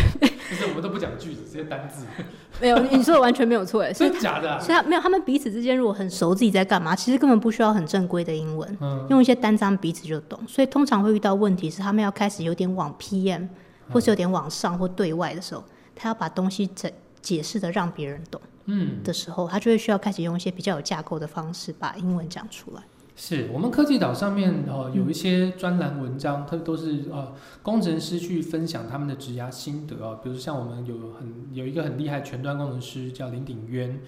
[0.56, 2.06] 是我们都不讲句子，直接单字。
[2.62, 4.60] 没有，你说的完全没有错，哎，真的假的？
[4.60, 8.78] 所以没有，他们彼此之间如果很熟，自己在干嘛，其实根本不需要很正规的英文，
[9.10, 10.40] 用一些单章彼此就懂。
[10.48, 13.48] 所以通常会遇到问题是，他们要开始有点往 PM，
[13.92, 15.64] 或是有点往上或对外的时候，
[15.96, 22.82] 他要把东西解解释的让别人懂，嗯，的时候，他就会需要开始用一些比较有架构的方式把英文讲出来。
[23.20, 30.20] 是我们科技岛上面哦，有一些专栏文章，它都是呃工程师去分享他们的职涯心得哦。
[30.24, 34.00] 比如像我们有很有一个很厉害全端工程师叫林鼎渊，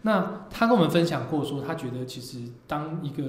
[0.00, 3.22] 那他跟我们分享过说，他觉得其实当一个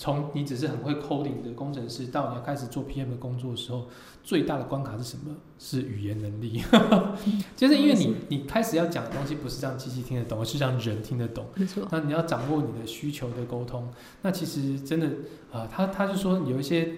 [0.00, 3.86] 从你只是很会 coding 的工程师，到你要开始做 PM 的工作的时候，
[4.24, 5.36] 最大的关卡是什么？
[5.58, 6.62] 是语言能力。
[7.54, 11.44] 就是因为你你开始要讲的东西不是让机器听得懂，而是让人听得懂。
[11.54, 11.86] 没错。
[11.90, 13.86] 那你要掌握你的需求的沟通，
[14.22, 15.06] 那其实真的
[15.52, 16.94] 啊，他他就说有一些。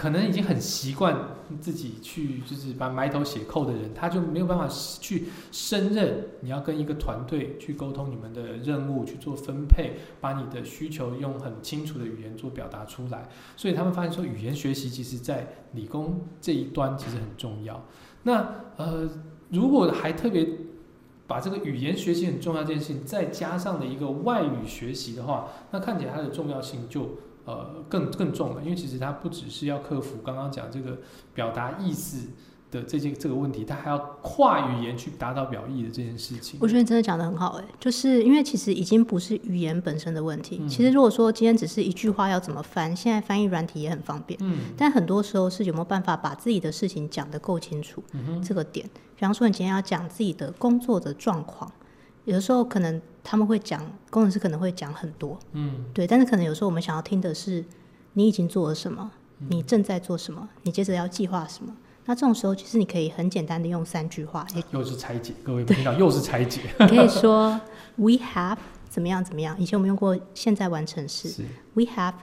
[0.00, 1.14] 可能已经很习惯
[1.60, 4.66] 自己去，就是把埋头写扣的人，他就没有办法
[4.98, 6.26] 去胜任。
[6.40, 13.28] 你要跟一个团队去沟通你们的任务，去做分配，把你的需求用很清楚的语言做表达出来。
[13.58, 17.84] 所以他们发现说，语言学习其实在理工这一端其实很重要。
[18.22, 19.06] 那呃，
[19.50, 20.48] 如果还特别
[21.26, 27.18] 把这个语言学习很重要这件事情，再加上了一个外语学习的话，那看起来它的重要性就。
[27.44, 30.98] 呃，更更重了，因为其实它不只是要克服刚刚讲这个
[31.34, 32.28] 表达意思
[32.70, 36.60] 的这件这个问题，它还要跨语言去达到表意的这件事情。
[36.62, 40.62] 我觉得你真的讲的很好，哎，就是因为其实已经不是语言本身的问题。
[40.68, 44.38] 其实如果说今天只是一句话要怎么翻，现在翻译软体也很方便。
[44.42, 44.58] 嗯。
[44.76, 48.02] 但很多时候是有没有办法把自己的事情讲得够清楚，
[48.44, 48.88] 这个点。
[49.16, 51.70] 比方说，你今天要讲自己的工作的状况。
[52.26, 53.80] 有的时候可能他们会讲，
[54.10, 57.64] 工程师可能会讲很多，嗯，对，但是可能有时候我们想要听的是
[58.14, 59.10] 你已经做了什么，
[59.48, 61.76] 你正在做什么，你接着要计划什么。
[62.06, 67.60] 那这种时候其实你可以很简单的用三句话，又是拆解，各位听到又是拆解，你 可以说
[67.96, 68.56] We have
[68.88, 72.14] 怎么样怎么样，以前我们用过现在完成式，We have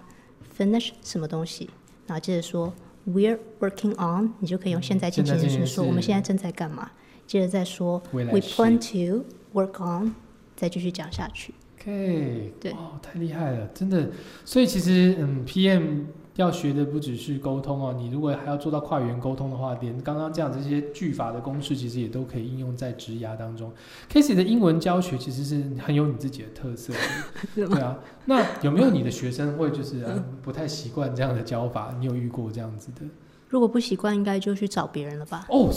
[0.58, 1.70] finished 什么东西，
[2.08, 2.74] 然后接着说
[3.08, 6.92] We're working on，你就可以用现在进行时说我们现在正在干嘛，
[7.26, 9.24] 接着再说 We plan to。
[9.54, 10.14] Work on，
[10.58, 11.54] 再继续讲下去。
[11.80, 14.10] OK，对，哦，太厉害了，真的。
[14.44, 23.72] 所以其实，嗯，PM 要学的不只是沟通哦，你如果还要做到跨语言沟通的话，连刚刚这样这些句法的公式，其实也都可以应用在职涯当中。
[24.12, 26.92] Casey 的英文教学其实是很有你自己的特色，
[27.56, 28.00] 对啊。
[28.26, 30.04] 那有没有你的学生会就是
[30.42, 31.96] 不太习惯这样的教法？
[32.00, 33.02] 你有遇过这样子的？
[33.48, 35.46] 如果不习惯，应该就去找别人了吧？
[35.50, 35.72] 哦，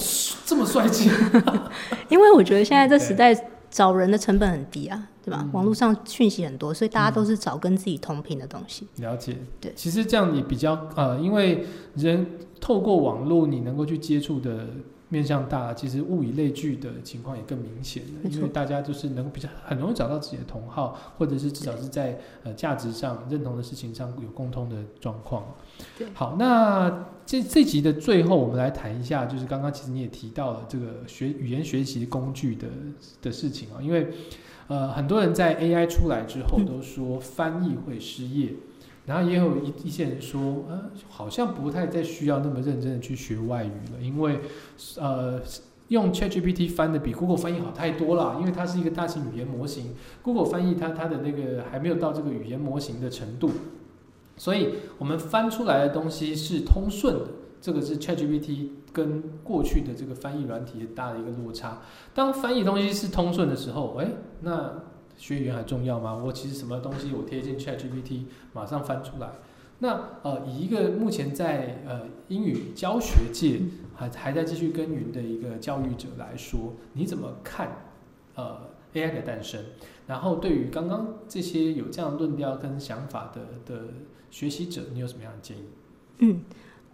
[0.44, 1.08] 这么帅气！
[2.08, 3.32] 因为我觉得现在这时代。
[3.70, 5.48] 找人的成本很低啊，对吧？
[5.52, 8.86] 网络上讯息很多，所以大家都是找跟自己同频的东西。
[8.96, 9.72] 了解，对。
[9.76, 12.26] 其实这样也比较呃，因为人
[12.60, 14.66] 透过网络，你能够去接触的
[15.10, 18.30] 面向大，其实物以类聚的情况也更明显了。
[18.30, 25.44] 因为大家就是能比较很容易找到自己的同好，或者是至少是在呃价值上认同的事情上有共通的状况。
[26.14, 32.68] 好，那这这集的最后，我们来谈一下，就是刚刚其实你也提到了这个学语言学习工具的
[33.20, 34.08] 的事情啊，因为
[34.68, 38.52] 呃很多人在 AI 出来之后都说翻译会失业，
[39.10, 44.38] 然后也有一一些人说，呃好像不太再需要那么认真的去学外语了，因为
[45.00, 45.40] 呃
[45.88, 53.50] 用 ChatGPT 翻的比 Google 翻译好太多了，因为它是一个大型语言模型，Google 翻译它它的那个还没有到这个语言模型的程度。
[54.36, 57.26] 所以我们翻出来的东西是通顺的，
[57.60, 61.82] 这个是 ChatGPT 跟过去的这个翻译软体大的一个落差。
[62.14, 64.08] 当翻译东西是通顺的时候，哎，
[64.42, 64.84] 那
[65.20, 66.14] 学语言还重要吗？
[66.16, 68.22] 我其实什么东西我贴进 ChatGPT
[68.54, 69.30] 马上翻出来。
[69.80, 73.60] 那呃，以一个目前在呃英语教学界
[73.94, 77.92] 还还在继续耕耘的一个教育者来说，你怎么看
[78.34, 79.62] 呃 AI 的诞生？
[80.06, 83.88] 然后对于刚刚这些有这样论调跟想法的的
[84.30, 85.64] 学习者，你有什么样的建议？
[86.18, 86.40] 嗯，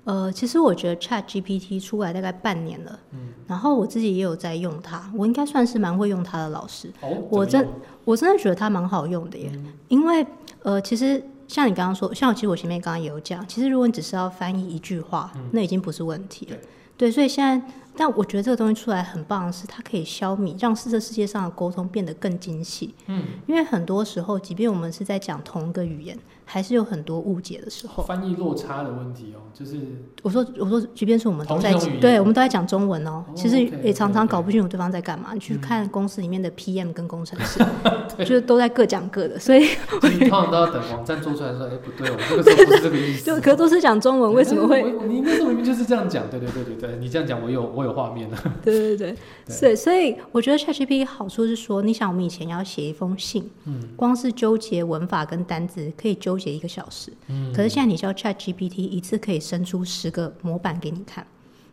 [0.07, 6.89] 呃，其实我觉得 Chat GPT 出来大概半年了，嗯，然后我自己也有在用它，我应该算是蛮会用它的老师。
[7.01, 7.69] 哦，我真
[8.05, 9.51] 我真的觉得它蛮好用的耶，
[9.89, 10.25] 因为
[10.63, 16.57] 呃，其实像你刚刚说，像其实我前面刚刚也有讲，其实如果你只是要翻译一句话，那已经不是问题了。
[16.97, 17.67] 对，所以现在，
[17.97, 22.95] 但我觉得这个东西出来很棒的是，它可以消弭，让这世界上的沟通变得更精细。
[23.07, 28.05] 嗯，因为很多时候，即便我们是在讲同一个语言，还是有很多误解的时候。
[28.05, 29.79] 翻译落差的问题哦，就是
[30.23, 35.31] 我说，我说，即便是我们都在对，我们都在讲中文哦，哦其实也常常搞不清楚对方在干嘛。
[35.33, 37.65] 你去看公司里面的 PM 跟工程师，
[38.19, 39.67] 就是都在各讲各的，所以
[40.01, 43.25] 就是通常都要等网站做出来说，哎，不对，我这个时候不是这个意思。
[43.27, 44.83] 就可都是讲中文，为什么会？
[44.83, 45.01] 我？
[45.01, 48.39] 我你那时候明明就是这样讲，对对对对对，你这样讲，我有我有画面了。
[48.63, 53.81] 对对对，所以所以我觉得 ChatGPT 好处是说，你想我们以前要写一封信，嗯。
[53.97, 57.53] 光是纠结文法跟单字可以纠结一个小时，嗯。
[57.55, 61.27] 可是现在你叫 ChatGPT 一次可以生出十个模板给你看。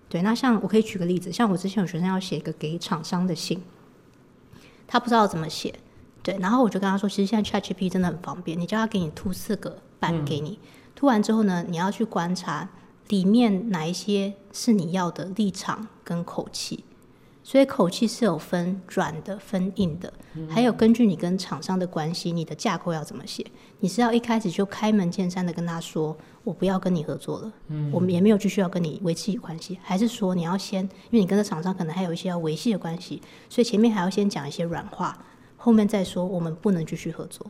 [0.07, 3.59] 对，那像我可以举个例子，像我之前有学生要写一个给厂商的信，
[4.85, 5.73] 他不知道怎么写，
[6.21, 10.59] 对，然后我就跟他说，其实现在 ChatGPT 真的很方便，你叫他给你吐四个版给你，
[10.93, 12.69] 吐完之后呢，你要去观察
[13.09, 16.83] 里面哪一些是你要的立场跟口气。
[17.45, 20.13] 所以口气是有分软的、分硬的，
[20.49, 23.45] 还有根据你跟厂商的关系，你的架构要怎么写？
[23.81, 27.51] 你是要一开始就开门见山的跟他说，我不要跟你合作了，
[27.91, 35.25] 我们也没有继续要跟你维系关系，还是说你要先，因为你跟这厂商可能还有一些要维系的关系，所以前面还要先讲一些软话，
[35.57, 37.45] 后面再说我们不能继续合作。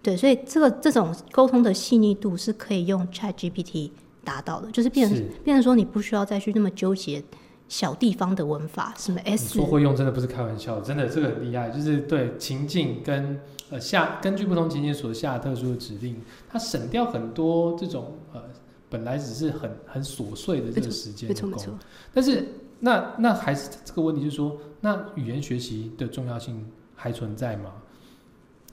[0.00, 3.90] 对，所以这个这种沟通的细腻度是可以用 Chat GPT
[4.24, 7.22] 达到的，就是变成变成说你不需要再去那么纠结
[7.68, 18.42] 小地方的文法，什么 S 说会用真的不是开玩笑，真的这个很厉害，就是对情境跟呃下根据不同情境所下特殊的指令，它省掉很多这种呃
[18.88, 21.78] 本来只是很很琐碎的这个时间工没错没错。
[22.12, 22.48] 但是
[22.80, 27.72] 那那还是这个问题，就是说，那语言学习的重要性还存在吗？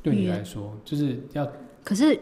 [0.04, 1.48] 对你来说，就是要
[1.84, 2.20] 可是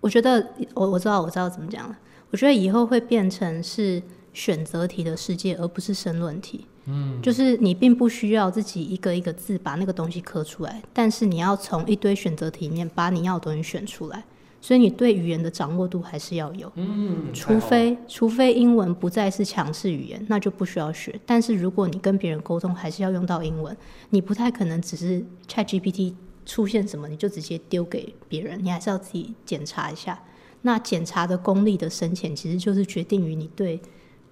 [0.00, 1.96] 我觉得我我知道我知道怎么讲了。
[2.30, 6.64] 我觉得以后会变成是选择题的世界，而不是申论题。
[6.86, 14.24] 嗯，就是你并不需要自己一个一个字把那个东西刻出来，但是你要从一堆选择题里面把你要的东西选出来。
[14.62, 16.70] 所以你对语言的掌握度还是要有。
[16.74, 21.18] 嗯，除非除非英文不再是强势语言，那就不需要学。
[21.24, 23.74] 但是如果你跟别人沟通，还是要用到英文，
[24.10, 26.12] 你不太可能只是 Chat GPT
[26.44, 30.22] 出现什么你就直接丢给别人，你还是要自己检查一下。
[30.62, 33.80] 那检查的功力的深浅，其实就是决定于你对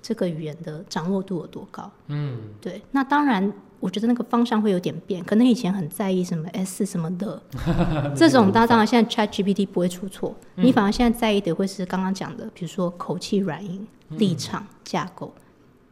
[0.02, 1.90] 这个语言的掌握度有多高。
[2.08, 7.42] 嗯，对，那当然，我觉得那个方向会有点变，可能以前很在意什么 S 什么的
[8.14, 15.32] 这种，当当然现在 Chat GPT 不会出错，你反而现在在意的会是刚刚讲的，比如说口气、软硬、立场、架构。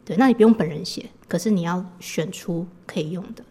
[0.04, 3.42] 对，那你不用本人写，可是你要选出可以用的。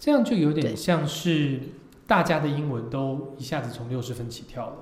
[0.00, 1.60] 这样就有点像是
[2.04, 4.76] 大家的英文都一下子从六十分起跳了。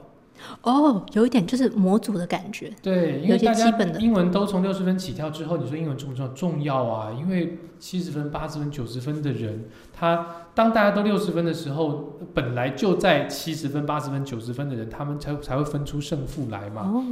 [0.63, 2.73] 哦，有一点就是模组的感觉。
[2.83, 6.33] 对，因为大家基本的英文都从六十分起跳之后，你说英文重不重要？
[6.33, 7.17] 重要啊！
[7.19, 16.83] 因为七十分、八十分、九十分的人，他当大家都六十分的时候，本来就在七十分、八十分、九十分的人，他们才才会分出胜负来嘛。
[16.83, 17.05] 哦，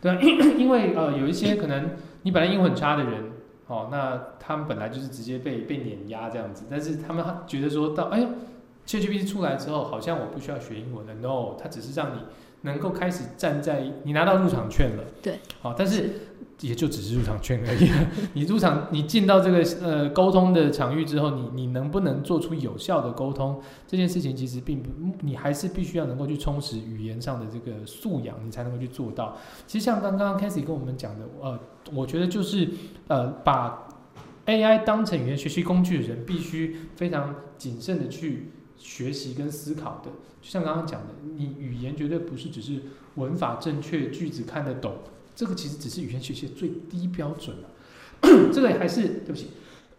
[0.00, 0.18] 对
[0.58, 1.90] 因为呃有一些可能
[2.22, 3.32] 你本来英文很差的人，
[3.66, 8.28] 哦，那他们本来就是直接被被碾压这样子，但是他们觉得说到哎呦
[8.86, 12.20] ，ChatGPT 出来之后，好像我不需要学英文了，no，它只是让你
[12.64, 16.10] 能够开始站在你拿到入场券了，对，好、但是
[16.60, 17.90] 也就只是入场券而已。
[18.32, 29.36] 你入场，你进到这个呃沟通的场域之后，你你能不能做出有效的沟通这件事情，其实并不，你还是必须要能够去充实语言上的这个素养，你才能够去做到。
[29.66, 31.58] 其实像刚刚 c a s i e 跟我们讲的，呃，
[31.92, 32.68] 我觉得就是
[33.08, 33.86] 呃把
[34.46, 38.50] AI 当成语言学习工具的人，必须非常谨慎的去
[38.84, 40.10] 学习跟思考的。
[40.42, 42.82] 就像刚刚讲的，你语言绝对不是只是
[43.14, 44.98] 文法正确、句子看得懂，
[45.34, 47.70] 这个其实只是语言学习的最低标准了、
[48.52, 49.48] 这个还是对不起，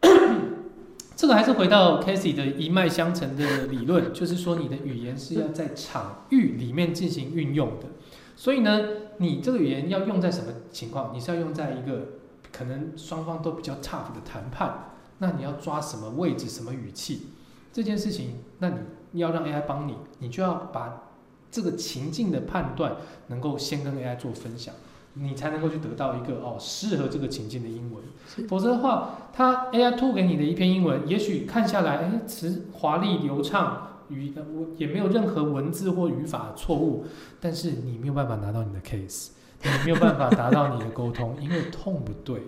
[1.17, 7.87] 这个还是回到 c a s e y 的一脉相承的理论，就是说你的语言是要在场域里面进行运用的。
[8.35, 8.81] 所以呢，
[9.17, 11.11] 你这个语言要用在什么情况？
[11.15, 12.19] 你是要用在一个
[12.51, 17.27] 可能双方都比较 tough 的谈判，那你要抓什么位置、什么语气
[17.75, 18.71] 这件事情，那
[19.11, 21.11] 你要让 AI 帮你，你就要把
[21.51, 22.95] 这个情境的判断
[23.27, 24.73] 能够先跟 AI 做分享。
[25.15, 28.01] 你才能够去得到一个哦适合这个情境的英文。
[28.47, 37.05] 否则的话，它 AI 吐给你的一篇英文，也许看下来，哎，词华丽流畅，语我也没有任何文字或语法错误，
[37.41, 39.31] 但是你没有办法拿到你的 case，
[39.63, 42.41] 你没有办法达到你的沟通， 因为痛不对，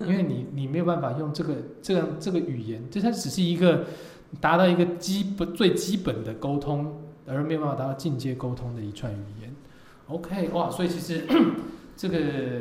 [0.00, 3.84] 因为你你没有办法用这个这样这个语言，这它只是一个
[4.40, 9.54] 达到一个基本最基本的沟通，而没有办法达到进阶沟通的一串语言。
[10.08, 11.26] OK，哇，所以其实。
[11.98, 12.16] 这个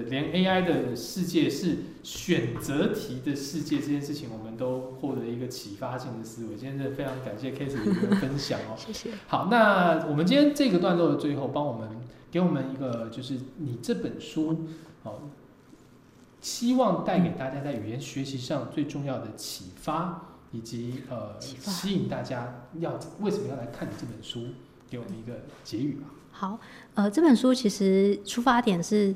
[0.10, 6.56] 连 AI 的世界是选择题的世界这件事情，我们都获得一个启发性的思维。
[6.56, 8.74] 今天真的非常感谢 k a s e 的分享哦。
[8.84, 9.12] 谢谢。
[9.28, 11.88] 好，那我们今天这个段落的最后，帮我们
[12.32, 14.66] 给我们一个，就是你这本书
[15.04, 15.30] 哦，
[16.42, 24.46] 希望带给大家在语言学习上最重要的启发，以及呃吸引大家要为什么要来看你这本书，
[24.90, 25.34] 给我们一个
[25.64, 26.08] 结语吧。
[26.32, 26.60] 好，
[26.94, 29.16] 呃，这本书其实出发点是，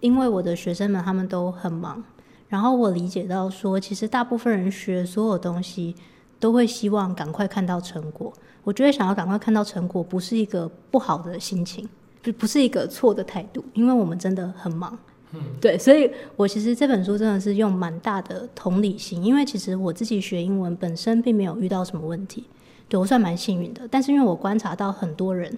[0.00, 2.02] 因为我的学生们他们都很忙，
[2.48, 5.94] 然后我理解到说，其实大部分人学所有东西
[6.40, 8.32] 都会希望赶快看到成果。
[8.64, 11.88] 我觉得想要赶快看到成果，不是一个不好的心情，
[12.22, 14.98] 不不是一个错的态度，因为我们真的很忙。
[15.36, 22.44] 嗯，对，所以我其实这本书真的是用蛮大的同理心，因为其实我自己学英文本身并没有遇到什么问题，
[22.88, 23.82] 对我算蛮幸运的。
[23.90, 25.56] 但是因为我观察到很多人。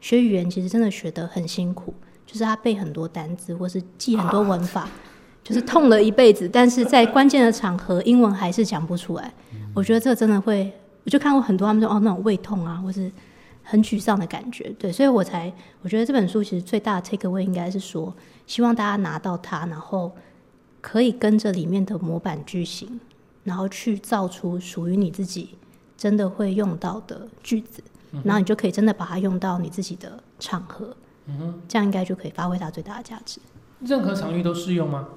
[0.00, 1.94] 学语言其实真的学得很辛苦，
[2.26, 4.86] 就是他背很多单词或是记很多文法，
[5.42, 9.32] 就是痛了一辈子，但是在关键的场合，英文还是讲不出来。
[9.72, 10.70] 我觉得这真的会，
[11.04, 13.10] 我就看过很多他们说哦那种胃痛啊，或是
[13.62, 14.70] 很沮丧的感觉。
[14.78, 15.50] 对，所以我才
[15.80, 18.14] 我觉得这本书其实最大的 take away 应该是说，
[18.46, 20.14] 希望大家拿到它，然后
[20.80, 23.00] 可以跟着里面的模板句型，
[23.42, 25.50] 然后去造出属于你自己
[25.96, 27.82] 真的会用到的句子。
[28.22, 33.40] 然后你就可以真的把它用到你自己的场合，嗯哼，这样应该就可以发挥它最大的价值。
[33.80, 35.08] 任何场域都适用吗？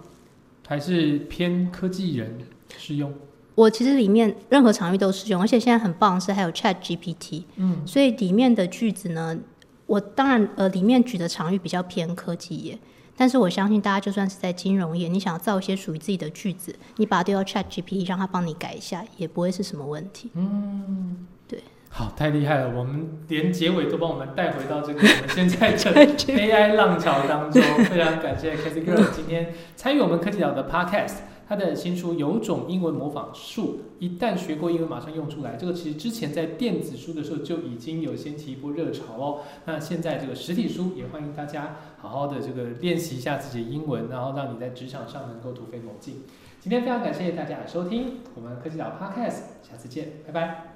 [0.67, 2.39] 还是偏科技人
[2.75, 3.13] 适用？
[3.53, 9.37] 我其实里面任何场域都适用，而且现在很棒是还有 Chat GPT，嗯，所以里面的句子呢，
[9.85, 12.79] 我当然呃里面举的场域比较偏科技业，
[13.17, 20.29] 但是我相信大家就算是在金融业，你想要造一些属于自己的句子，你把它丢到 Chat GPT 让它帮你改一下，也不会是什么问题。
[20.35, 21.27] 嗯。
[21.47, 22.77] 对好，太厉害了！
[22.77, 27.61] 我们连结尾都帮我们带回到这个 我们现在的 AI 浪潮当中。
[27.85, 31.15] 非常感谢 Casey Girl 今天参与我们科技岛的 Podcast。
[31.49, 35.55] 他的新书《有种英文模仿术》，一旦学过英文，马上用出来。
[35.55, 39.41] 这个其实之前在电子书的时候就已经有掀起一波热潮哦。
[39.65, 46.23] 那现在这个实体书也欢迎大家好好的这个练习一下自己的英文，然后让你在职场上能够突飞猛进。
[46.59, 50.73] 今天非常感谢大家的收听，我们科技岛 Podcast，下次见，拜拜。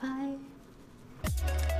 [0.00, 1.79] 拜。